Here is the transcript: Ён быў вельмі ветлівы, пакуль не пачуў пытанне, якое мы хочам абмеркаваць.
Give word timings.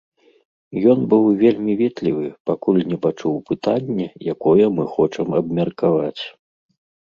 Ён 0.93 0.99
быў 1.11 1.23
вельмі 1.41 1.75
ветлівы, 1.81 2.25
пакуль 2.51 2.81
не 2.93 2.97
пачуў 3.05 3.35
пытанне, 3.53 4.07
якое 4.37 4.65
мы 4.81 4.89
хочам 4.99 5.27
абмеркаваць. 5.45 6.23